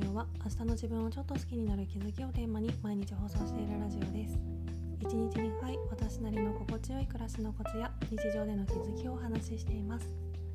[0.00, 4.38] ジオは明日の自分をちょっと好きになる気づきをテーマに毎日放送しているラジオです。
[5.00, 10.06] 1日2回私なりの心地よい暮らしのコツや日常での気づきをお話ししています。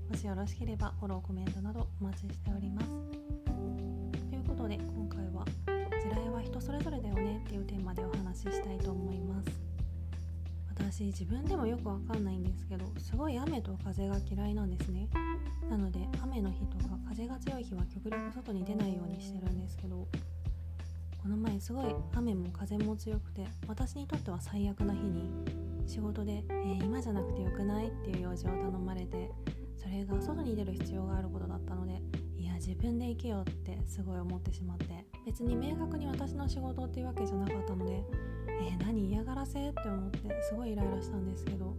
[0.09, 2.87] もしよろしければフォローコメントなどお待ちしております。
[4.29, 5.43] ということで今回は
[5.99, 8.92] 地雷は人それぞれだよねっていうテーマでお話ししたいと思います
[10.93, 15.09] 私自分でもよくわかんないんですけどすごい雨と風が嫌いなんですね。
[15.67, 20.07] なので雨の日とか風が強い日は極力外に出ないようにしてるんですけど
[21.23, 25.31] この前すごい雨も風も強くて私にとっては最悪な日に
[25.87, 27.87] 仕事で、えー、今じゃなくてよくない？
[27.87, 29.31] っていう用事を頼まれて
[29.75, 31.99] それが外に出る必要があることだったので
[32.37, 34.85] いや自分で行けよってすごい思ってしまって
[35.25, 38.03] 別に明確に私の仕事っていうわけじゃなかったので
[38.63, 38.82] えー、
[39.43, 41.75] 何嫌がらせって思ってすごいイライラしたんですけど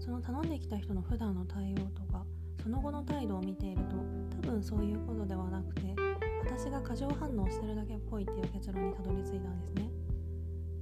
[0.00, 2.24] その頼んできた人の普段の対応とか
[2.62, 3.96] その後の態度を見ていると
[4.42, 5.94] 多分そういうことではなくて
[6.44, 9.90] 私が過剰反応してるだけっぽいっていう結論にたどり着いたんですね。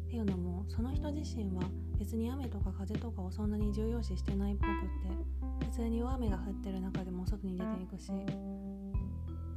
[0.06, 1.62] っていうのもその人自身は
[1.98, 8.11] 別に雨とか風とかをそんなに重要視してないっぽくって普通に大雨が降ってる中でも外に出ていくし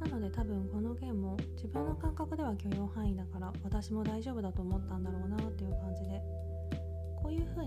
[0.00, 6.20] なので多分この件も自分の感覚では許容範囲だから私も大丈夫だと思ったんだろうなっていう感じで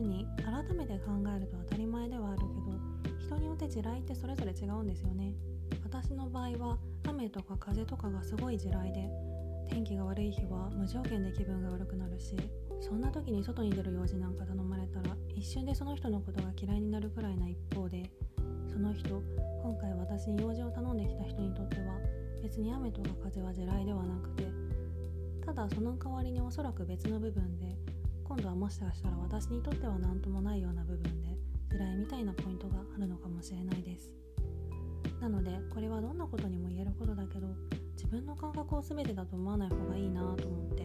[0.02, 5.34] に改めて考えると当たり前ではあるけど人によって地雷ってそれぞれ違うんですよね。
[5.84, 6.78] 私の場合は
[7.08, 9.10] 雨とか風とかがすごい地雷で
[9.70, 12.36] 天気が悪い日は無条件で気分が悪くなるし
[12.82, 18.10] そんな時に外に出る用事なんか頼まれたら一瞬でその人のことが嫌いになるくらいな一方で
[18.72, 19.22] その人
[19.64, 21.98] 今回私に用事を頼んできた人にとっては
[22.42, 24.46] 別に雨とか風は地雷ではなくて
[25.46, 27.76] ただその代わりにおそらく別の部分で
[28.32, 31.36] 今度はもしかしたら私にとっては何ともないような部分で
[31.70, 34.10] 地雷みたいなポイントがあるのかもしれないです。
[35.20, 37.48] なのでこれはどんなことにも言えることだけど
[37.92, 40.84] 自分の感覚を全てだと思わない方がいいなと思って。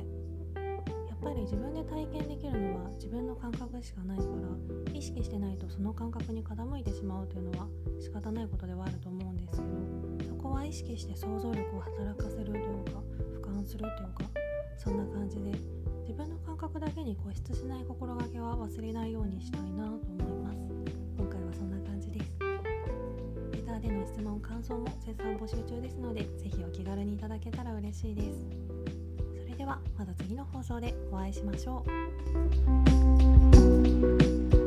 [1.09, 7.69] やっぱり自分で体験できるのは自分の感覚しかないから意識してないとその感覚に傾いてしまうというのは
[8.01, 9.63] 仕方ないことではあると思うんですけ
[10.27, 13.03] どそこは意識して想像力を働かせるというか
[13.33, 14.25] 俯瞰するというか
[14.77, 15.76] そんな感じで
[16.17, 20.57] 分の感覚だけに固執しない心がけは忘れないようにしたいなと思います。
[21.19, 22.39] 今回はそんな感じです。
[23.53, 28.47] レターでの質問感想も絶賛募集中ですので是非お気軽にいただけたら嬉しいです。
[29.43, 31.85] それではまた次の放送でお会いしましょ
[34.63, 34.66] う。